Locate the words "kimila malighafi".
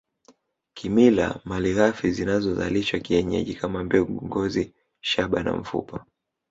0.73-2.11